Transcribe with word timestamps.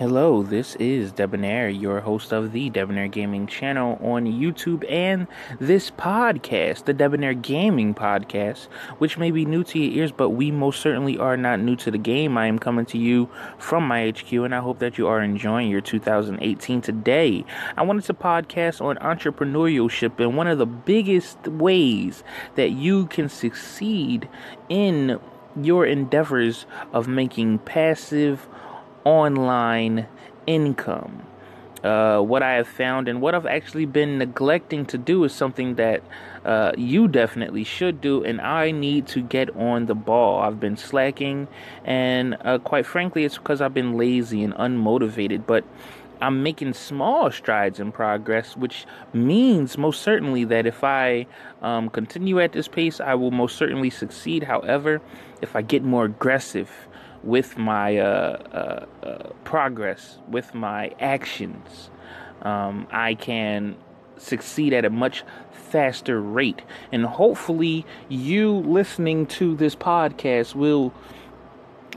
Hello, 0.00 0.42
this 0.42 0.76
is 0.76 1.12
Debonair, 1.12 1.68
your 1.68 2.00
host 2.00 2.32
of 2.32 2.52
the 2.52 2.70
Debonair 2.70 3.06
Gaming 3.06 3.46
channel 3.46 3.98
on 4.02 4.24
YouTube 4.24 4.90
and 4.90 5.26
this 5.58 5.90
podcast, 5.90 6.86
the 6.86 6.94
Debonair 6.94 7.34
Gaming 7.34 7.94
Podcast, 7.94 8.68
which 8.96 9.18
may 9.18 9.30
be 9.30 9.44
new 9.44 9.62
to 9.64 9.78
your 9.78 9.92
ears, 9.98 10.10
but 10.10 10.30
we 10.30 10.50
most 10.50 10.80
certainly 10.80 11.18
are 11.18 11.36
not 11.36 11.60
new 11.60 11.76
to 11.76 11.90
the 11.90 11.98
game. 11.98 12.38
I 12.38 12.46
am 12.46 12.58
coming 12.58 12.86
to 12.86 12.96
you 12.96 13.28
from 13.58 13.86
my 13.86 14.08
HQ, 14.08 14.32
and 14.32 14.54
I 14.54 14.60
hope 14.60 14.78
that 14.78 14.96
you 14.96 15.06
are 15.06 15.20
enjoying 15.20 15.68
your 15.68 15.82
2018 15.82 16.80
today. 16.80 17.44
I 17.76 17.82
wanted 17.82 18.04
to 18.04 18.14
podcast 18.14 18.80
on 18.80 18.96
entrepreneurship 18.96 20.18
and 20.18 20.34
one 20.34 20.46
of 20.46 20.56
the 20.56 20.64
biggest 20.64 21.46
ways 21.46 22.24
that 22.54 22.70
you 22.70 23.04
can 23.08 23.28
succeed 23.28 24.30
in 24.70 25.20
your 25.60 25.84
endeavors 25.84 26.64
of 26.94 27.06
making 27.06 27.58
passive 27.58 28.48
online 29.04 30.06
income. 30.46 31.26
Uh, 31.82 32.20
what 32.20 32.42
I 32.42 32.54
have 32.54 32.68
found 32.68 33.08
and 33.08 33.22
what 33.22 33.34
I've 33.34 33.46
actually 33.46 33.86
been 33.86 34.18
neglecting 34.18 34.84
to 34.86 34.98
do 34.98 35.24
is 35.24 35.32
something 35.32 35.76
that 35.76 36.02
uh, 36.44 36.72
you 36.76 37.08
definitely 37.08 37.64
should 37.64 38.02
do, 38.02 38.22
and 38.22 38.38
I 38.40 38.70
need 38.70 39.06
to 39.08 39.22
get 39.22 39.54
on 39.56 39.86
the 39.86 39.94
ball. 39.94 40.40
I've 40.40 40.60
been 40.60 40.76
slacking, 40.76 41.48
and 41.84 42.36
uh, 42.44 42.58
quite 42.58 42.84
frankly, 42.84 43.24
it's 43.24 43.38
because 43.38 43.62
I've 43.62 43.72
been 43.72 43.96
lazy 43.96 44.44
and 44.44 44.52
unmotivated, 44.54 45.46
but 45.46 45.64
I'm 46.20 46.42
making 46.42 46.74
small 46.74 47.30
strides 47.30 47.80
in 47.80 47.92
progress, 47.92 48.56
which 48.56 48.84
means 49.14 49.78
most 49.78 50.02
certainly 50.02 50.44
that 50.44 50.66
if 50.66 50.84
I 50.84 51.26
um, 51.62 51.88
continue 51.88 52.40
at 52.40 52.52
this 52.52 52.68
pace, 52.68 53.00
I 53.00 53.14
will 53.14 53.30
most 53.30 53.56
certainly 53.56 53.88
succeed. 53.88 54.42
However, 54.42 55.00
if 55.40 55.56
I 55.56 55.62
get 55.62 55.82
more 55.82 56.04
aggressive, 56.04 56.70
with 57.22 57.58
my 57.58 57.98
uh, 57.98 58.06
uh, 59.02 59.06
uh, 59.06 59.30
progress, 59.44 60.18
with 60.28 60.54
my 60.54 60.92
actions, 61.00 61.90
um, 62.42 62.86
I 62.90 63.14
can 63.14 63.76
succeed 64.16 64.72
at 64.72 64.84
a 64.84 64.90
much 64.90 65.24
faster 65.52 66.20
rate. 66.20 66.62
And 66.92 67.04
hopefully, 67.04 67.86
you 68.08 68.52
listening 68.52 69.26
to 69.26 69.54
this 69.56 69.74
podcast 69.76 70.54
will. 70.54 70.92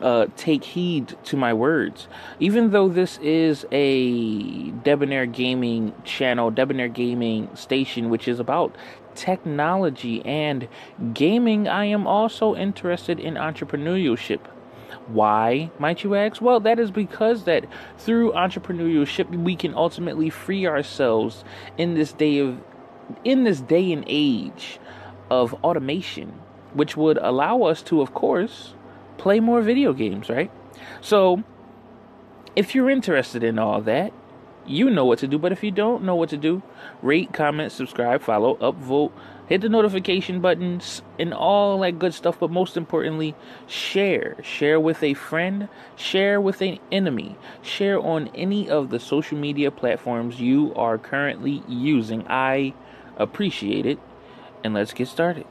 Uh, 0.01 0.25
take 0.35 0.65
heed 0.65 1.15
to 1.23 1.37
my 1.37 1.53
words. 1.53 2.09
Even 2.39 2.71
though 2.71 2.89
this 2.89 3.19
is 3.19 3.65
a 3.71 4.71
Debonair 4.71 5.25
Gaming 5.25 5.93
channel, 6.03 6.51
Debonair 6.51 6.89
Gaming 6.89 7.47
station, 7.55 8.09
which 8.09 8.27
is 8.27 8.39
about 8.39 8.75
technology 9.15 10.25
and 10.25 10.67
gaming, 11.13 11.69
I 11.69 11.85
am 11.85 12.05
also 12.05 12.55
interested 12.55 13.19
in 13.19 13.35
entrepreneurship. 13.35 14.41
Why, 15.07 15.71
might 15.79 16.03
you 16.03 16.15
ask? 16.15 16.41
Well, 16.41 16.59
that 16.61 16.79
is 16.79 16.91
because 16.91 17.43
that 17.45 17.65
through 17.97 18.31
entrepreneurship 18.33 19.29
we 19.29 19.55
can 19.55 19.73
ultimately 19.73 20.29
free 20.29 20.65
ourselves 20.65 21.43
in 21.77 21.93
this 21.95 22.13
day 22.13 22.39
of 22.39 22.59
in 23.25 23.43
this 23.43 23.59
day 23.59 23.91
and 23.91 24.03
age 24.07 24.79
of 25.29 25.53
automation, 25.63 26.29
which 26.73 26.95
would 26.95 27.17
allow 27.17 27.63
us 27.63 27.81
to 27.83 28.01
of 28.01 28.13
course 28.13 28.73
play 29.17 29.39
more 29.39 29.61
video 29.61 29.93
games, 29.93 30.29
right? 30.29 30.51
So, 31.01 31.43
if 32.55 32.75
you're 32.75 32.89
interested 32.89 33.43
in 33.43 33.59
all 33.59 33.81
that, 33.81 34.11
you 34.65 34.89
know 34.89 35.05
what 35.05 35.19
to 35.19 35.27
do. 35.27 35.37
But 35.37 35.51
if 35.51 35.63
you 35.63 35.71
don't 35.71 36.03
know 36.03 36.15
what 36.15 36.29
to 36.29 36.37
do, 36.37 36.61
rate, 37.01 37.33
comment, 37.33 37.71
subscribe, 37.71 38.21
follow, 38.21 38.55
upvote, 38.55 39.11
hit 39.47 39.61
the 39.61 39.69
notification 39.69 40.39
buttons 40.39 41.01
and 41.19 41.33
all 41.33 41.79
that 41.79 41.99
good 41.99 42.13
stuff 42.13 42.39
but 42.39 42.49
most 42.49 42.77
importantly 42.77 43.35
share. 43.67 44.35
Share 44.41 44.79
with 44.79 45.03
a 45.03 45.13
friend. 45.13 45.67
Share 45.95 46.39
with 46.39 46.61
an 46.61 46.79
enemy. 46.91 47.35
Share 47.61 47.99
on 47.99 48.29
any 48.29 48.69
of 48.69 48.89
the 48.89 48.99
social 48.99 49.37
media 49.37 49.71
platforms 49.71 50.39
you 50.39 50.73
are 50.75 50.97
currently 50.97 51.63
using. 51.67 52.25
I 52.27 52.73
appreciate 53.17 53.85
it 53.85 53.99
and 54.63 54.73
let's 54.73 54.93
get 54.93 55.07
started. 55.07 55.45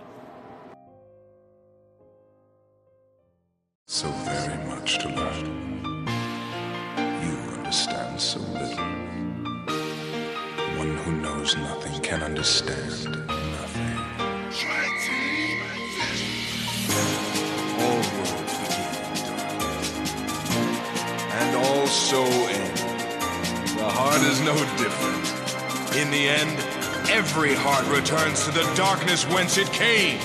So 3.87 4.09
very 4.25 4.65
much 4.65 4.99
to 5.01 5.09
learn. 5.11 5.45
You 7.23 7.37
understand 7.59 8.02
so 8.19 8.39
little 8.41 8.85
one 10.79 10.97
who 10.99 11.13
knows 11.13 11.57
nothing 11.57 12.01
can 12.03 12.23
understand 12.23 13.05
nothing. 13.27 13.99
All 17.79 18.03
roads 18.19 18.55
begin 18.61 18.95
in 19.61 19.93
and 21.33 21.57
all 21.57 21.87
so 21.87 22.23
end. 22.23 22.79
The 23.79 23.89
heart 23.89 24.23
is 24.23 24.41
no 24.41 24.55
different. 24.77 25.97
In 25.97 26.11
the 26.11 26.29
end, 26.29 26.59
every 27.11 27.55
heart 27.55 27.87
returns 27.89 28.45
to 28.45 28.51
the 28.51 28.65
darkness 28.75 29.27
whence 29.29 29.57
it 29.59 29.73
came. 29.73 30.21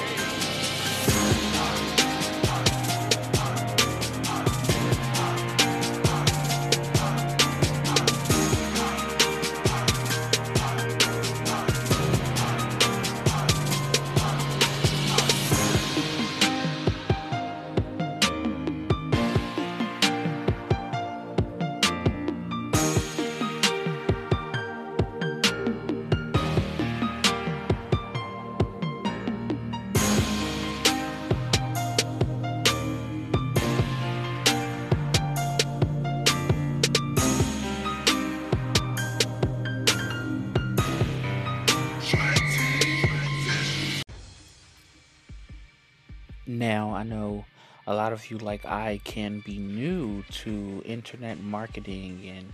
Know 47.08 47.46
a 47.88 47.94
lot 47.94 48.14
of 48.14 48.30
you, 48.30 48.38
like 48.38 48.66
I, 48.66 49.00
can 49.04 49.40
be 49.40 49.58
new 49.58 50.24
to 50.44 50.82
internet 50.86 51.40
marketing 51.40 52.22
and 52.28 52.54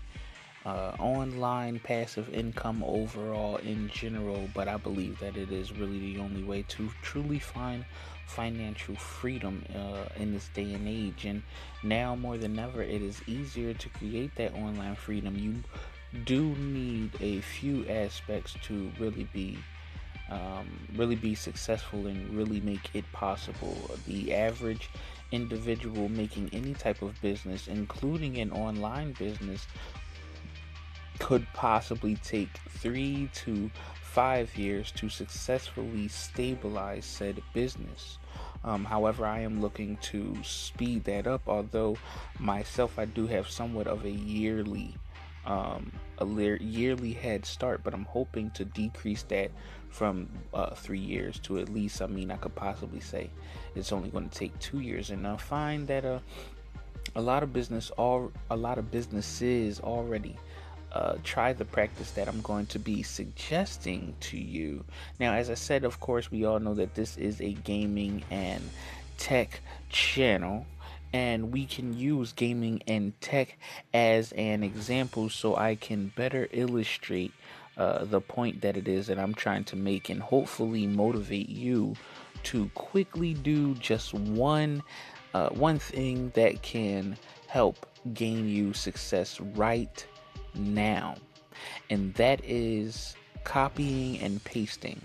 uh, 0.65 0.95
online 0.99 1.79
passive 1.79 2.29
income 2.33 2.83
overall 2.85 3.57
in 3.57 3.89
general, 3.89 4.47
but 4.53 4.67
I 4.67 4.77
believe 4.77 5.19
that 5.19 5.35
it 5.35 5.51
is 5.51 5.73
really 5.73 5.99
the 5.99 6.19
only 6.19 6.43
way 6.43 6.63
to 6.69 6.89
truly 7.01 7.39
find 7.39 7.83
financial 8.27 8.95
freedom 8.95 9.63
uh, 9.75 10.05
in 10.15 10.33
this 10.33 10.49
day 10.53 10.73
and 10.73 10.87
age. 10.87 11.25
And 11.25 11.43
now 11.83 12.15
more 12.15 12.37
than 12.37 12.57
ever, 12.57 12.81
it 12.81 13.01
is 13.01 13.21
easier 13.27 13.73
to 13.73 13.89
create 13.89 14.35
that 14.35 14.53
online 14.53 14.95
freedom. 14.95 15.35
You 15.35 15.55
do 16.25 16.55
need 16.55 17.11
a 17.19 17.41
few 17.41 17.87
aspects 17.87 18.55
to 18.63 18.91
really 18.99 19.27
be 19.33 19.57
um, 20.29 20.67
really 20.95 21.15
be 21.15 21.35
successful 21.35 22.07
and 22.07 22.35
really 22.35 22.61
make 22.61 22.89
it 22.93 23.05
possible. 23.11 23.91
The 24.07 24.33
average 24.33 24.89
individual 25.31 26.09
making 26.09 26.49
any 26.53 26.73
type 26.73 27.01
of 27.01 27.19
business, 27.21 27.67
including 27.67 28.37
an 28.37 28.51
online 28.51 29.13
business, 29.13 29.67
could 31.19 31.45
possibly 31.53 32.15
take 32.17 32.49
three 32.69 33.29
to 33.33 33.69
five 34.01 34.55
years 34.57 34.91
to 34.91 35.09
successfully 35.09 36.07
stabilize 36.07 37.05
said 37.05 37.41
business. 37.53 38.19
Um, 38.63 38.85
however, 38.85 39.25
I 39.25 39.39
am 39.39 39.61
looking 39.61 39.97
to 39.97 40.37
speed 40.43 41.03
that 41.05 41.27
up, 41.27 41.41
although 41.47 41.97
myself, 42.39 42.97
I 42.97 43.05
do 43.05 43.27
have 43.27 43.49
somewhat 43.49 43.87
of 43.87 44.05
a 44.05 44.11
yearly 44.11 44.95
um, 45.45 45.91
a 46.19 46.25
yearly 46.25 47.11
head 47.11 47.45
start, 47.45 47.81
but 47.83 47.93
I'm 47.93 48.05
hoping 48.05 48.51
to 48.51 48.63
decrease 48.63 49.23
that 49.23 49.51
from 49.93 50.27
uh, 50.53 50.73
three 50.73 50.99
years 50.99 51.39
to 51.39 51.59
at 51.59 51.69
least. 51.69 52.01
I 52.01 52.07
mean, 52.07 52.31
I 52.31 52.37
could 52.37 52.55
possibly 52.55 52.99
say 52.99 53.29
it's 53.75 53.91
only 53.91 54.09
going 54.09 54.27
to 54.27 54.37
take 54.37 54.57
two 54.59 54.79
years, 54.79 55.11
and 55.11 55.25
I 55.27 55.37
find 55.37 55.87
that 55.87 56.03
uh, 56.03 56.19
a 57.15 57.21
lot 57.21 57.43
of 57.43 57.53
business, 57.53 57.91
all 57.91 58.31
a 58.49 58.57
lot 58.57 58.77
of 58.77 58.91
businesses 58.91 59.79
already. 59.79 60.37
Uh, 60.91 61.17
try 61.23 61.51
the 61.51 61.65
practice 61.65 62.11
that 62.11 62.27
I'm 62.27 62.41
going 62.41 62.67
to 62.67 62.77
be 62.77 63.01
suggesting 63.01 64.13
to 64.19 64.37
you. 64.37 64.85
Now, 65.19 65.33
as 65.33 65.49
I 65.49 65.55
said, 65.55 65.85
of 65.85 65.99
course, 65.99 66.29
we 66.29 66.45
all 66.45 66.59
know 66.59 66.75
that 66.75 66.93
this 66.93 67.17
is 67.17 67.41
a 67.41 67.53
gaming 67.53 68.23
and 68.29 68.61
tech 69.17 69.61
channel 69.89 70.67
and 71.13 71.51
we 71.51 71.65
can 71.65 71.97
use 71.97 72.33
gaming 72.33 72.81
and 72.87 73.19
tech 73.21 73.57
as 73.93 74.31
an 74.33 74.63
example 74.63 75.29
so 75.29 75.55
I 75.55 75.75
can 75.75 76.11
better 76.15 76.47
illustrate 76.51 77.31
uh, 77.77 78.05
the 78.05 78.21
point 78.21 78.61
that 78.61 78.77
it 78.77 78.87
is 78.87 79.07
that 79.07 79.19
I'm 79.19 79.33
trying 79.33 79.63
to 79.65 79.75
make 79.75 80.09
and 80.09 80.21
hopefully 80.21 80.87
motivate 80.87 81.49
you 81.49 81.95
to 82.43 82.69
quickly 82.75 83.33
do 83.33 83.73
just 83.75 84.13
one 84.13 84.83
uh, 85.33 85.49
one 85.49 85.79
thing 85.79 86.31
that 86.35 86.61
can 86.61 87.17
help 87.47 87.87
gain 88.13 88.47
you 88.47 88.73
success 88.73 89.39
right 89.39 90.05
now, 90.53 91.15
and 91.89 92.13
that 92.15 92.39
is 92.43 93.15
copying 93.43 94.19
and 94.19 94.43
pasting. 94.43 95.01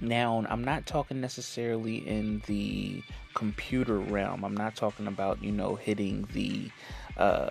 Now, 0.00 0.44
I'm 0.48 0.64
not 0.64 0.86
talking 0.86 1.20
necessarily 1.20 1.96
in 2.08 2.42
the 2.46 3.02
computer 3.34 3.98
realm. 3.98 4.44
I'm 4.44 4.56
not 4.56 4.74
talking 4.74 5.06
about, 5.06 5.42
you 5.42 5.52
know, 5.52 5.76
hitting 5.76 6.26
the 6.32 6.70
uh, 7.16 7.50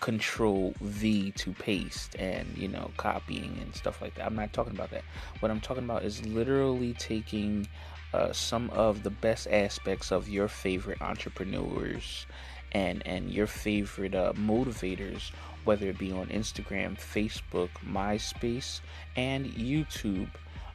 control 0.00 0.74
V 0.80 1.32
to 1.32 1.52
paste 1.52 2.16
and, 2.18 2.46
you 2.56 2.68
know, 2.68 2.90
copying 2.96 3.58
and 3.60 3.74
stuff 3.74 4.00
like 4.00 4.14
that. 4.14 4.26
I'm 4.26 4.36
not 4.36 4.52
talking 4.52 4.74
about 4.74 4.90
that. 4.90 5.04
What 5.40 5.50
I'm 5.50 5.60
talking 5.60 5.84
about 5.84 6.04
is 6.04 6.24
literally 6.26 6.94
taking 6.94 7.68
uh, 8.12 8.32
some 8.32 8.70
of 8.70 9.02
the 9.02 9.10
best 9.10 9.46
aspects 9.48 10.12
of 10.12 10.28
your 10.28 10.48
favorite 10.48 11.02
entrepreneurs 11.02 12.26
and 12.72 13.02
and 13.06 13.30
your 13.30 13.46
favorite 13.46 14.14
uh, 14.14 14.32
motivators 14.34 15.30
whether 15.68 15.88
it 15.88 15.98
be 15.98 16.10
on 16.12 16.26
Instagram, 16.28 16.96
Facebook, 16.96 17.68
MySpace, 17.86 18.80
and 19.16 19.44
YouTube, 19.44 20.30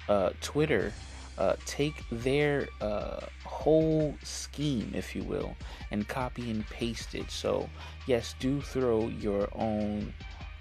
uh, 0.08 0.30
Twitter, 0.40 0.94
uh, 1.38 1.56
take 1.66 2.04
their 2.12 2.68
uh, 2.82 3.22
whole 3.46 4.16
scheme, 4.24 4.92
if 4.96 5.16
you 5.16 5.24
will, 5.24 5.56
and 5.92 6.08
copy 6.08 6.50
and 6.52 6.68
paste 6.70 7.16
it. 7.16 7.30
So, 7.32 7.70
yes, 8.08 8.36
do 8.40 8.62
throw 8.62 9.08
your 9.08 9.50
own 9.56 10.14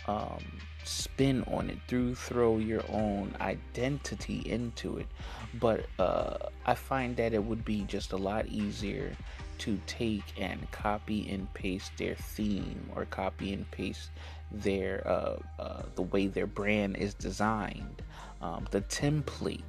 um, 0.06 0.44
spin 0.84 1.44
on 1.44 1.70
it, 1.70 1.78
do 1.86 2.14
throw 2.14 2.58
your 2.58 2.82
own 2.88 3.34
identity 3.40 4.42
into 4.46 4.98
it. 4.98 5.06
But 5.54 5.86
uh, 5.98 6.38
I 6.66 6.74
find 6.74 7.16
that 7.16 7.32
it 7.32 7.44
would 7.44 7.64
be 7.64 7.82
just 7.82 8.12
a 8.12 8.16
lot 8.16 8.46
easier 8.46 9.16
to 9.58 9.78
take 9.86 10.24
and 10.38 10.68
copy 10.72 11.30
and 11.30 11.52
paste 11.54 11.92
their 11.96 12.16
theme 12.16 12.90
or 12.96 13.04
copy 13.04 13.52
and 13.52 13.70
paste 13.70 14.10
their 14.50 15.06
uh, 15.06 15.36
uh, 15.58 15.82
the 15.94 16.02
way 16.02 16.26
their 16.26 16.46
brand 16.46 16.96
is 16.96 17.14
designed, 17.14 18.02
um, 18.40 18.66
the 18.70 18.80
template, 18.82 19.62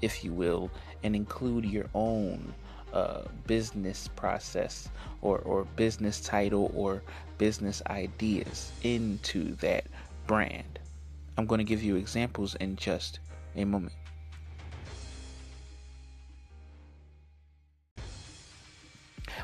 if 0.00 0.24
you 0.24 0.32
will, 0.32 0.70
and 1.02 1.14
include 1.14 1.64
your 1.64 1.86
own 1.94 2.54
uh, 2.92 3.22
business 3.46 4.08
process 4.16 4.88
or, 5.20 5.38
or 5.40 5.64
business 5.76 6.20
title 6.20 6.70
or 6.74 7.02
business 7.36 7.82
ideas 7.88 8.72
into 8.82 9.54
that 9.56 9.84
brand. 10.26 10.78
I'm 11.36 11.46
going 11.46 11.58
to 11.58 11.64
give 11.64 11.82
you 11.82 11.96
examples 11.96 12.54
in 12.56 12.76
just 12.76 13.20
a 13.56 13.64
moment. 13.64 13.94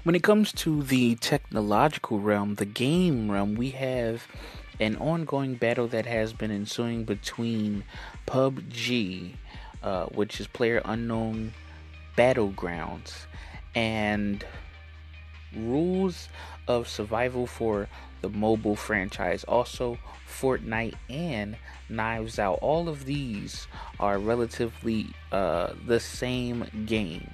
When 0.03 0.15
it 0.15 0.23
comes 0.23 0.53
to 0.53 0.83
the 0.83 1.15
technological 1.17 2.21
realm, 2.21 2.57
the 2.57 2.67
game 2.67 3.31
realm, 3.31 3.55
we 3.55 3.71
have 3.71 4.27
an 4.81 4.97
ongoing 4.97 5.55
battle 5.55 5.87
that 5.89 6.05
has 6.05 6.33
been 6.33 6.50
ensuing 6.50 7.05
between 7.05 7.85
PUBG, 8.27 9.35
uh, 9.85 10.07
which 10.07 10.41
is 10.41 10.47
Player 10.47 10.81
Unknown 10.85 11.53
Battlegrounds, 12.17 13.27
and 13.75 14.45
Rules 15.55 16.29
of 16.67 16.89
Survival 16.89 17.47
for 17.47 17.89
the 18.23 18.31
mobile 18.31 18.77
franchise. 18.77 19.45
Also, 19.45 19.99
Fortnite 20.27 20.95
and 21.11 21.57
Knives 21.89 22.39
Out. 22.39 22.59
All 22.63 22.89
of 22.89 23.05
these 23.05 23.67
are 24.01 24.19
relatively 24.19 25.09
uh, 25.31 25.75
the 25.87 26.01
same 26.01 26.65
game. 26.87 27.31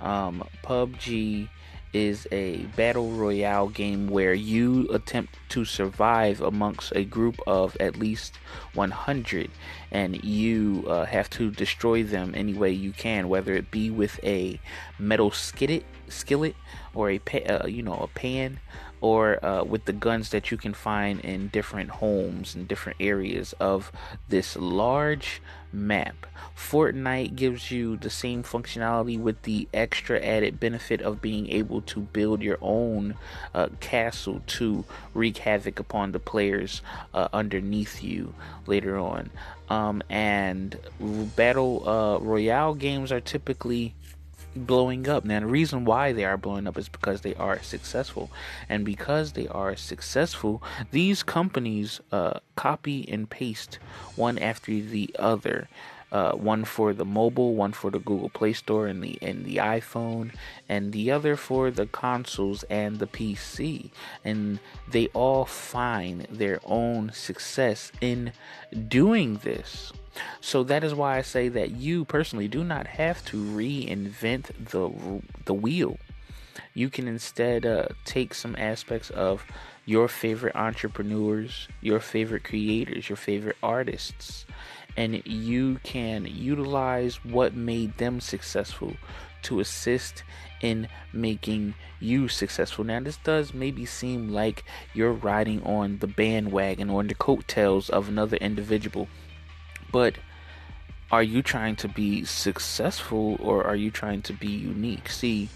Um, 0.00 0.46
PUBG 0.62 1.48
is 1.94 2.26
a 2.32 2.56
battle 2.76 3.10
royale 3.12 3.68
game 3.68 4.08
where 4.08 4.34
you 4.34 4.88
attempt 4.92 5.34
to 5.48 5.64
survive 5.64 6.40
amongst 6.40 6.92
a 6.96 7.04
group 7.04 7.38
of 7.46 7.76
at 7.78 7.96
least 7.96 8.36
100 8.74 9.50
and 9.92 10.22
you 10.24 10.84
uh, 10.88 11.04
have 11.04 11.30
to 11.30 11.50
destroy 11.50 12.02
them 12.02 12.34
any 12.34 12.52
way 12.52 12.70
you 12.70 12.92
can 12.92 13.28
whether 13.28 13.54
it 13.54 13.70
be 13.70 13.90
with 13.90 14.18
a 14.24 14.60
metal 14.98 15.30
skillet 15.30 15.84
skillet 16.08 16.56
or 16.94 17.10
a 17.10 17.20
uh, 17.46 17.66
you 17.66 17.82
know 17.82 17.96
a 17.96 18.08
pan 18.08 18.58
or 19.04 19.44
uh, 19.44 19.62
with 19.62 19.84
the 19.84 19.92
guns 19.92 20.30
that 20.30 20.50
you 20.50 20.56
can 20.56 20.72
find 20.72 21.20
in 21.20 21.48
different 21.48 21.90
homes 21.90 22.54
and 22.54 22.66
different 22.66 22.96
areas 22.98 23.52
of 23.60 23.92
this 24.30 24.56
large 24.56 25.42
map. 25.70 26.26
Fortnite 26.56 27.36
gives 27.36 27.70
you 27.70 27.98
the 27.98 28.08
same 28.08 28.42
functionality 28.42 29.20
with 29.20 29.42
the 29.42 29.68
extra 29.74 30.18
added 30.24 30.58
benefit 30.58 31.02
of 31.02 31.20
being 31.20 31.50
able 31.50 31.82
to 31.82 32.00
build 32.00 32.40
your 32.40 32.56
own 32.62 33.14
uh, 33.52 33.68
castle 33.78 34.40
to 34.46 34.86
wreak 35.12 35.36
havoc 35.36 35.78
upon 35.78 36.12
the 36.12 36.18
players 36.18 36.80
uh, 37.12 37.28
underneath 37.30 38.02
you 38.02 38.32
later 38.66 38.96
on. 38.96 39.28
Um, 39.68 40.02
and 40.08 40.78
battle 41.36 41.86
uh, 41.86 42.18
royale 42.20 42.74
games 42.74 43.12
are 43.12 43.20
typically 43.20 43.94
blowing 44.54 45.08
up. 45.08 45.24
Now, 45.24 45.40
the 45.40 45.46
reason 45.46 45.84
why 45.84 46.12
they 46.12 46.24
are 46.24 46.36
blowing 46.36 46.66
up 46.66 46.78
is 46.78 46.88
because 46.88 47.20
they 47.20 47.34
are 47.34 47.62
successful. 47.62 48.30
And 48.68 48.84
because 48.84 49.32
they 49.32 49.48
are 49.48 49.76
successful, 49.76 50.62
these 50.90 51.22
companies 51.22 52.00
uh, 52.12 52.40
copy 52.56 53.08
and 53.08 53.28
paste 53.28 53.78
one 54.16 54.38
after 54.38 54.80
the 54.80 55.14
other. 55.18 55.68
Uh, 56.12 56.32
one 56.32 56.64
for 56.64 56.92
the 56.92 57.04
mobile, 57.04 57.56
one 57.56 57.72
for 57.72 57.90
the 57.90 57.98
Google 57.98 58.28
Play 58.28 58.52
Store 58.52 58.86
and 58.86 59.02
the 59.02 59.18
and 59.20 59.44
the 59.44 59.56
iPhone, 59.56 60.30
and 60.68 60.92
the 60.92 61.10
other 61.10 61.34
for 61.34 61.72
the 61.72 61.86
consoles 61.86 62.62
and 62.70 63.00
the 63.00 63.08
PC. 63.08 63.90
And 64.24 64.60
they 64.88 65.08
all 65.08 65.44
find 65.44 66.28
their 66.30 66.60
own 66.64 67.10
success 67.12 67.90
in 68.00 68.30
doing 68.86 69.38
this. 69.42 69.92
So 70.40 70.62
that 70.64 70.84
is 70.84 70.94
why 70.94 71.18
I 71.18 71.22
say 71.22 71.48
that 71.48 71.72
you 71.72 72.04
personally 72.04 72.48
do 72.48 72.64
not 72.64 72.86
have 72.86 73.24
to 73.26 73.36
reinvent 73.36 74.50
the 74.70 74.90
the 75.44 75.54
wheel. 75.54 75.98
You 76.72 76.90
can 76.90 77.08
instead 77.08 77.66
uh, 77.66 77.86
take 78.04 78.34
some 78.34 78.56
aspects 78.56 79.10
of 79.10 79.44
your 79.86 80.08
favorite 80.08 80.56
entrepreneurs, 80.56 81.68
your 81.80 82.00
favorite 82.00 82.44
creators, 82.44 83.08
your 83.08 83.16
favorite 83.16 83.56
artists, 83.62 84.46
and 84.96 85.24
you 85.26 85.78
can 85.82 86.26
utilize 86.26 87.24
what 87.24 87.54
made 87.54 87.96
them 87.98 88.20
successful 88.20 88.94
to 89.42 89.60
assist 89.60 90.24
in 90.62 90.88
making 91.12 91.74
you 92.00 92.28
successful. 92.28 92.84
Now, 92.84 93.00
this 93.00 93.18
does 93.18 93.52
maybe 93.52 93.84
seem 93.84 94.30
like 94.30 94.64
you're 94.94 95.12
riding 95.12 95.62
on 95.62 95.98
the 95.98 96.06
bandwagon 96.06 96.88
or 96.90 97.02
in 97.02 97.08
the 97.08 97.14
coattails 97.14 97.90
of 97.90 98.08
another 98.08 98.38
individual 98.38 99.08
but 99.94 100.16
are 101.12 101.22
you 101.22 101.40
trying 101.40 101.76
to 101.76 101.86
be 101.86 102.24
successful 102.24 103.36
or 103.38 103.62
are 103.62 103.76
you 103.76 103.92
trying 103.92 104.22
to 104.22 104.32
be 104.32 104.48
unique? 104.48 105.08
See, 105.08 105.48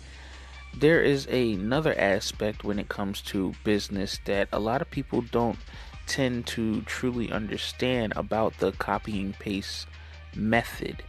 there 0.77 1.03
is 1.03 1.27
another 1.27 1.93
aspect 1.99 2.63
when 2.63 2.79
it 2.79 2.89
comes 2.89 3.21
to 3.23 3.53
business 3.65 4.21
that 4.27 4.47
a 4.53 4.61
lot 4.61 4.81
of 4.81 4.89
people 4.93 5.23
don't 5.23 5.59
tend 6.07 6.47
to 6.47 6.83
truly 6.83 7.33
understand 7.33 8.13
about 8.15 8.57
the 8.59 8.71
copying 8.71 9.35
paste 9.41 9.89
method. 10.37 11.03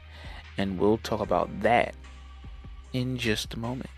And 0.57 0.79
we'll 0.79 0.97
talk 0.97 1.19
about 1.19 1.61
that 1.61 1.93
in 2.93 3.15
just 3.15 3.53
a 3.53 3.59
moment. 3.59 3.91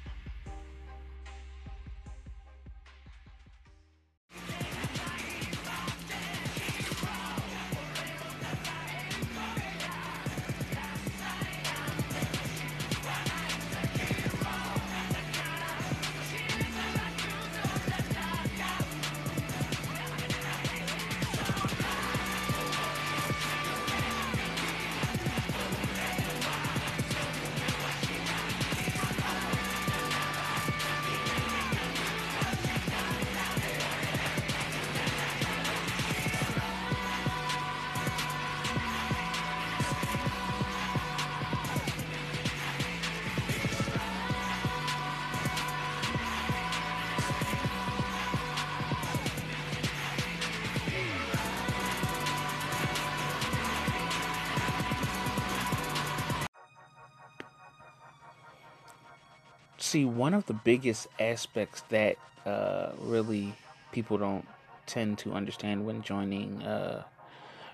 See 59.91 60.05
one 60.05 60.33
of 60.33 60.45
the 60.45 60.53
biggest 60.53 61.07
aspects 61.19 61.83
that 61.89 62.15
uh, 62.45 62.91
really 62.99 63.53
people 63.91 64.17
don't 64.17 64.47
tend 64.85 65.17
to 65.17 65.33
understand 65.33 65.85
when 65.85 66.01
joining 66.01 66.63
uh, 66.63 67.03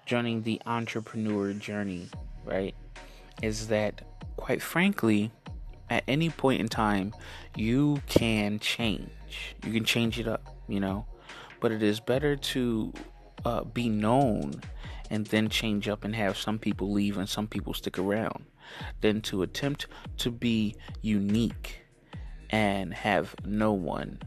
joining 0.05 0.41
the 0.41 0.59
entrepreneur 0.65 1.53
journey, 1.53 2.09
right? 2.43 2.73
Is 3.43 3.67
that 3.67 4.01
quite 4.35 4.63
frankly, 4.63 5.31
at 5.91 6.03
any 6.07 6.29
point 6.29 6.59
in 6.59 6.67
time, 6.67 7.13
you 7.55 8.01
can 8.07 8.57
change. 8.59 9.11
You 9.63 9.71
can 9.71 9.85
change 9.85 10.19
it 10.19 10.27
up, 10.27 10.55
you 10.67 10.79
know. 10.79 11.05
But 11.59 11.71
it 11.71 11.83
is 11.83 11.99
better 11.99 12.35
to 12.35 12.93
uh, 13.45 13.63
be 13.63 13.89
known 13.89 14.61
and 15.11 15.27
then 15.27 15.49
change 15.49 15.87
up 15.87 16.03
and 16.03 16.15
have 16.15 16.35
some 16.35 16.57
people 16.57 16.91
leave 16.91 17.17
and 17.17 17.29
some 17.29 17.47
people 17.47 17.73
stick 17.73 17.99
around 17.99 18.45
than 19.01 19.21
to 19.21 19.43
attempt 19.43 19.87
to 20.17 20.31
be 20.31 20.75
unique 21.01 21.86
and 22.49 22.93
have 22.93 23.35
no 23.45 23.73
one, 23.73 24.19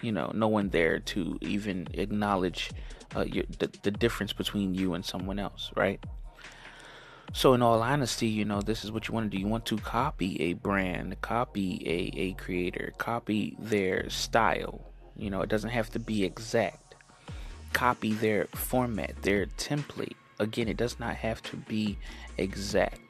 you 0.00 0.12
know, 0.12 0.30
no 0.34 0.48
one 0.48 0.70
there 0.70 0.98
to 0.98 1.38
even 1.40 1.88
acknowledge 1.92 2.70
uh, 3.16 3.22
your, 3.22 3.44
the, 3.58 3.70
the 3.82 3.90
difference 3.90 4.32
between 4.32 4.74
you 4.74 4.94
and 4.94 5.04
someone 5.04 5.38
else, 5.38 5.70
right? 5.76 6.02
So, 7.34 7.54
in 7.54 7.62
all 7.62 7.82
honesty, 7.82 8.26
you 8.26 8.44
know, 8.44 8.60
this 8.60 8.84
is 8.84 8.92
what 8.92 9.08
you 9.08 9.14
want 9.14 9.30
to 9.30 9.36
do. 9.36 9.40
You 9.40 9.48
want 9.48 9.64
to 9.66 9.78
copy 9.78 10.40
a 10.42 10.52
brand, 10.52 11.18
copy 11.22 11.82
a, 11.86 12.20
a 12.20 12.32
creator, 12.34 12.92
copy 12.98 13.56
their 13.58 14.10
style. 14.10 14.92
You 15.16 15.30
know, 15.30 15.40
it 15.40 15.48
doesn't 15.48 15.70
have 15.70 15.88
to 15.90 15.98
be 15.98 16.24
exact. 16.24 16.94
Copy 17.72 18.12
their 18.12 18.48
format, 18.54 19.22
their 19.22 19.46
template. 19.46 20.14
Again, 20.40 20.68
it 20.68 20.76
does 20.76 21.00
not 21.00 21.16
have 21.16 21.42
to 21.44 21.56
be 21.56 21.96
exact. 22.36 23.00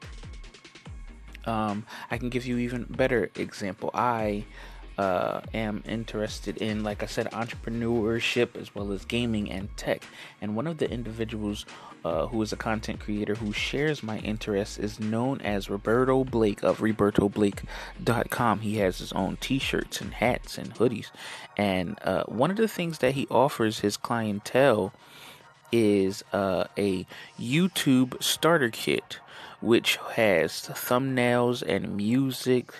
Um, 1.45 1.85
I 2.09 2.17
can 2.17 2.29
give 2.29 2.45
you 2.45 2.57
even 2.57 2.83
better 2.83 3.29
example. 3.35 3.91
I 3.93 4.45
uh, 4.97 5.41
am 5.53 5.83
interested 5.87 6.57
in, 6.57 6.83
like 6.83 7.03
I 7.03 7.07
said, 7.07 7.29
entrepreneurship 7.31 8.55
as 8.55 8.73
well 8.75 8.91
as 8.91 9.05
gaming 9.05 9.51
and 9.51 9.75
tech. 9.75 10.03
And 10.41 10.55
one 10.55 10.67
of 10.67 10.77
the 10.77 10.89
individuals 10.89 11.65
uh, 12.05 12.27
who 12.27 12.41
is 12.41 12.51
a 12.51 12.57
content 12.57 12.99
creator 12.99 13.35
who 13.35 13.53
shares 13.53 14.03
my 14.03 14.17
interests 14.19 14.77
is 14.77 14.99
known 14.99 15.39
as 15.41 15.69
Roberto 15.69 16.23
Blake 16.23 16.61
of 16.63 16.79
RobertoBlake.com. 16.79 18.59
He 18.59 18.77
has 18.77 18.99
his 18.99 19.13
own 19.13 19.37
t 19.37 19.57
shirts 19.57 20.01
and 20.01 20.13
hats 20.13 20.57
and 20.57 20.75
hoodies. 20.75 21.11
And 21.57 21.97
uh, 22.03 22.23
one 22.25 22.51
of 22.51 22.57
the 22.57 22.67
things 22.67 22.99
that 22.99 23.13
he 23.13 23.25
offers 23.27 23.79
his 23.79 23.97
clientele 23.97 24.93
is 25.71 26.23
uh, 26.33 26.65
a 26.77 27.07
YouTube 27.39 28.21
starter 28.21 28.69
kit 28.69 29.19
which 29.63 29.97
has 30.11 30.51
thumbnails 30.51 31.63
and 31.65 31.95
music 31.95 32.73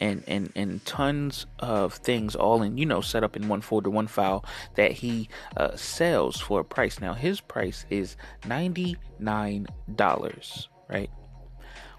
and, 0.00 0.24
and, 0.26 0.50
and 0.56 0.82
tons 0.86 1.44
of 1.58 1.92
things 1.92 2.34
all 2.34 2.62
in, 2.62 2.78
you 2.78 2.86
know, 2.86 3.02
set 3.02 3.22
up 3.22 3.36
in 3.36 3.46
one 3.46 3.60
folder, 3.60 3.90
one 3.90 4.06
file 4.06 4.42
that 4.74 4.90
he 4.90 5.28
uh, 5.58 5.76
sells 5.76 6.40
for 6.40 6.60
a 6.60 6.64
price. 6.64 6.98
Now, 6.98 7.12
his 7.12 7.42
price 7.42 7.84
is 7.90 8.16
$99, 8.44 9.66
right? 10.88 11.10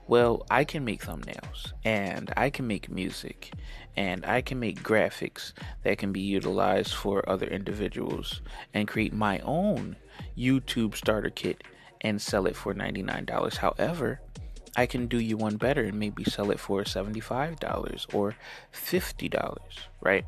Well, 0.07 0.43
I 0.49 0.63
can 0.63 0.83
make 0.83 1.05
thumbnails 1.05 1.73
and 1.85 2.33
I 2.35 2.49
can 2.49 2.65
make 2.65 2.89
music 2.89 3.53
and 3.95 4.25
I 4.25 4.41
can 4.41 4.59
make 4.59 4.81
graphics 4.81 5.53
that 5.83 5.99
can 5.99 6.11
be 6.11 6.21
utilized 6.21 6.95
for 6.95 7.29
other 7.29 7.45
individuals 7.45 8.41
and 8.73 8.87
create 8.87 9.13
my 9.13 9.37
own 9.41 9.97
YouTube 10.35 10.95
starter 10.95 11.29
kit 11.29 11.63
and 12.01 12.19
sell 12.19 12.47
it 12.47 12.55
for 12.55 12.73
$99. 12.73 13.57
However, 13.57 14.19
I 14.75 14.85
can 14.85 15.07
do 15.07 15.19
you 15.19 15.37
one 15.37 15.57
better 15.57 15.83
and 15.83 15.99
maybe 15.99 16.23
sell 16.23 16.51
it 16.51 16.59
for 16.59 16.83
$75 16.83 18.13
or 18.13 18.35
$50, 18.73 19.59
right? 20.01 20.25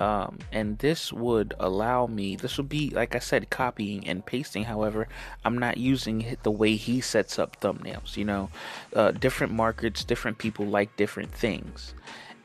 Um, 0.00 0.38
and 0.52 0.78
this 0.78 1.12
would 1.12 1.54
allow 1.58 2.06
me, 2.06 2.36
this 2.36 2.56
would 2.56 2.68
be, 2.68 2.90
like 2.90 3.16
I 3.16 3.18
said, 3.18 3.50
copying 3.50 4.06
and 4.06 4.24
pasting. 4.24 4.64
However, 4.64 5.08
I'm 5.44 5.58
not 5.58 5.76
using 5.76 6.36
the 6.44 6.52
way 6.52 6.76
he 6.76 7.00
sets 7.00 7.38
up 7.38 7.60
thumbnails. 7.60 8.16
You 8.16 8.24
know, 8.24 8.50
uh, 8.94 9.10
different 9.10 9.52
markets, 9.52 10.04
different 10.04 10.38
people 10.38 10.66
like 10.66 10.96
different 10.96 11.32
things 11.32 11.94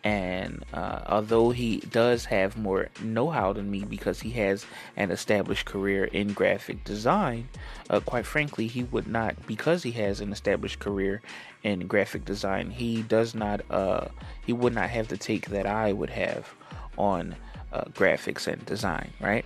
and 0.03 0.65
uh, 0.73 1.01
although 1.07 1.51
he 1.51 1.77
does 1.77 2.25
have 2.25 2.57
more 2.57 2.89
know-how 3.01 3.53
than 3.53 3.71
me 3.71 3.85
because 3.85 4.19
he 4.19 4.31
has 4.31 4.65
an 4.97 5.11
established 5.11 5.65
career 5.65 6.05
in 6.05 6.33
graphic 6.33 6.83
design 6.83 7.47
uh, 7.89 7.99
quite 8.01 8.25
frankly 8.25 8.67
he 8.67 8.83
would 8.83 9.07
not 9.07 9.35
because 9.47 9.83
he 9.83 9.91
has 9.91 10.19
an 10.19 10.31
established 10.31 10.79
career 10.79 11.21
in 11.63 11.87
graphic 11.87 12.25
design 12.25 12.69
he 12.69 13.01
does 13.03 13.33
not 13.33 13.61
uh, 13.69 14.05
he 14.45 14.51
would 14.51 14.73
not 14.73 14.89
have 14.89 15.07
the 15.07 15.17
take 15.17 15.49
that 15.49 15.65
i 15.65 15.93
would 15.93 16.09
have 16.09 16.53
on 16.97 17.35
uh, 17.71 17.85
graphics 17.85 18.47
and 18.47 18.65
design 18.65 19.11
right? 19.19 19.45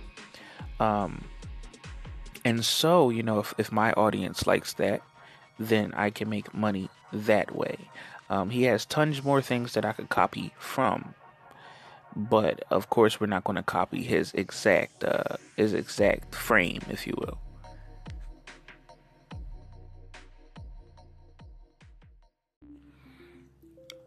Um, 0.80 1.24
and 2.44 2.64
so 2.64 3.10
you 3.10 3.22
know 3.22 3.38
if, 3.38 3.54
if 3.58 3.70
my 3.72 3.92
audience 3.92 4.46
likes 4.46 4.72
that 4.74 5.02
then 5.58 5.92
i 5.94 6.08
can 6.08 6.28
make 6.28 6.54
money 6.54 6.88
that 7.12 7.54
way 7.54 7.76
um, 8.30 8.50
he 8.50 8.64
has 8.64 8.84
tons 8.84 9.22
more 9.24 9.40
things 9.40 9.72
that 9.74 9.84
I 9.84 9.92
could 9.92 10.08
copy 10.08 10.52
from, 10.58 11.14
but 12.14 12.62
of 12.70 12.90
course 12.90 13.20
we're 13.20 13.26
not 13.26 13.44
going 13.44 13.56
to 13.56 13.62
copy 13.62 14.02
his 14.02 14.32
exact 14.34 15.04
uh, 15.04 15.36
his 15.56 15.72
exact 15.72 16.34
frame, 16.34 16.82
if 16.90 17.06
you 17.06 17.14
will. 17.18 17.38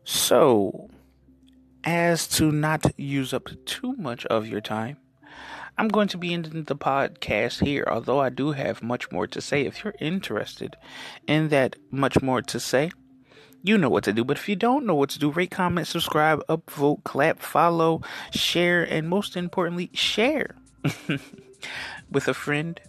So, 0.03 0.89
as 1.83 2.27
to 2.29 2.51
not 2.51 2.99
use 2.99 3.33
up 3.33 3.49
too 3.65 3.93
much 3.93 4.25
of 4.25 4.47
your 4.47 4.61
time, 4.61 4.97
I'm 5.77 5.87
going 5.87 6.09
to 6.09 6.17
be 6.17 6.33
ending 6.33 6.63
the 6.63 6.75
podcast 6.75 7.65
here, 7.65 7.87
although 7.89 8.19
I 8.19 8.29
do 8.29 8.51
have 8.51 8.83
much 8.83 9.11
more 9.11 9.25
to 9.27 9.41
say. 9.41 9.65
If 9.65 9.83
you're 9.83 9.95
interested 9.99 10.75
in 11.27 11.49
that 11.49 11.75
much 11.89 12.21
more 12.21 12.41
to 12.41 12.59
say, 12.59 12.91
you 13.63 13.77
know 13.77 13.89
what 13.89 14.03
to 14.05 14.13
do. 14.13 14.23
But 14.23 14.37
if 14.37 14.49
you 14.49 14.55
don't 14.55 14.85
know 14.85 14.95
what 14.95 15.09
to 15.11 15.19
do, 15.19 15.31
rate, 15.31 15.51
comment, 15.51 15.87
subscribe, 15.87 16.45
upvote, 16.47 17.03
clap, 17.03 17.39
follow, 17.39 18.01
share, 18.31 18.83
and 18.83 19.07
most 19.07 19.37
importantly, 19.37 19.89
share 19.93 20.55
with 22.11 22.27
a 22.27 22.33
friend 22.33 22.79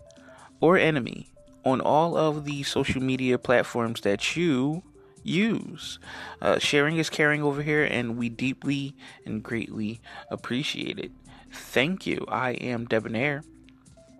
or 0.60 0.78
enemy 0.78 1.28
on 1.64 1.80
all 1.80 2.16
of 2.16 2.44
the 2.44 2.62
social 2.62 3.02
media 3.02 3.38
platforms 3.38 4.00
that 4.02 4.36
you 4.36 4.82
use. 5.22 5.98
Uh, 6.40 6.58
sharing 6.58 6.96
is 6.96 7.10
caring 7.10 7.42
over 7.42 7.62
here, 7.62 7.84
and 7.84 8.16
we 8.16 8.28
deeply 8.28 8.96
and 9.24 9.42
greatly 9.42 10.00
appreciate 10.30 10.98
it. 10.98 11.12
Thank 11.52 12.06
you. 12.06 12.24
I 12.28 12.52
am 12.52 12.86
Debonair 12.86 13.44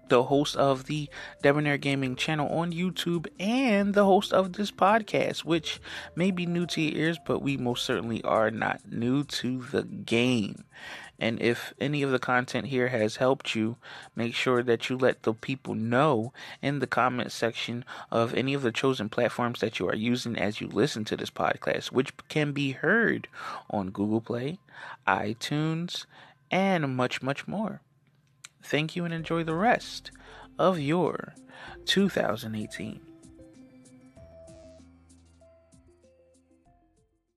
the 0.09 0.25
host 0.25 0.57
of 0.57 0.85
the 0.87 1.09
Debonair 1.43 1.79
Gaming 1.79 2.17
channel 2.17 2.49
on 2.49 2.73
YouTube 2.73 3.27
and 3.39 3.95
the 3.95 4.05
host 4.05 4.33
of 4.33 4.55
this 4.55 4.71
podcast, 4.71 5.45
which 5.45 5.81
may 6.15 6.31
be 6.31 6.47
new 6.47 6.67
to 6.67 6.81
your 6.81 6.99
ears, 6.99 7.19
but 7.25 7.41
we 7.41 7.57
most 7.57 7.85
certainly 7.85 8.23
are 8.23 8.51
not 8.51 8.81
new 8.91 9.25
to 9.25 9.63
the 9.63 9.83
game. 9.85 10.65
And 11.19 11.41
if 11.41 11.73
any 11.81 12.03
of 12.03 12.11
the 12.11 12.19
content 12.19 12.67
here 12.67 12.89
has 12.89 13.17
helped 13.17 13.55
you, 13.55 13.77
make 14.17 14.35
sure 14.35 14.63
that 14.65 14.91
you 14.91 14.99
let 14.99 15.23
the 15.23 15.33
people 15.33 15.77
know 15.77 16.33
in 16.61 16.81
the 16.81 16.87
comment 16.89 17.31
section 17.31 17.85
of 18.11 18.35
any 18.35 18.55
of 18.55 18.63
the 18.63 18.73
chosen 18.73 19.09
platforms 19.09 19.61
that 19.61 19.79
you 19.79 19.89
are 19.89 19.95
using 19.95 20.37
as 20.37 20.61
you 20.61 20.67
listen 20.67 21.05
to 21.05 21.17
this 21.17 21.31
podcast, 21.31 21.93
which 21.93 22.13
can 22.29 22.51
be 22.51 22.73
heard 22.73 23.29
on 23.71 23.91
Google 23.91 24.21
Play, 24.21 24.59
iTunes, 25.07 26.07
and 26.51 26.97
much, 26.97 27.23
much 27.23 27.47
more. 27.47 27.81
Thank 28.63 28.97
you 28.97 29.05
and 29.05 29.13
enjoy 29.13 29.45
the 29.45 29.55
rest 29.55 30.11
of 30.59 30.79
your 30.79 31.35
2018. 31.85 33.01